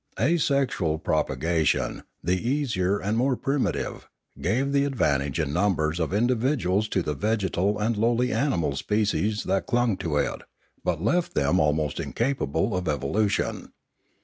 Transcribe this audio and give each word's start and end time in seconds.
Asexual 0.19 0.97
propagation, 0.97 2.01
the 2.23 2.33
easier 2.49 2.97
and 2.97 3.15
more 3.15 3.35
primitive, 3.35 4.09
gave 4.41 4.71
the 4.71 4.83
advantage 4.83 5.39
in 5.39 5.53
numbers 5.53 5.99
of 5.99 6.11
individuals 6.11 6.87
to 6.87 7.03
the 7.03 7.13
vegetal 7.13 7.77
and 7.77 7.95
lowly 7.95 8.33
animal 8.33 8.75
species 8.75 9.43
that 9.43 9.67
clung 9.67 9.97
to 9.97 10.17
it, 10.17 10.41
but 10.83 11.03
left 11.03 11.35
them 11.35 11.59
almost 11.59 11.99
incapable 11.99 12.75
of 12.75 12.87
evolution. 12.87 13.73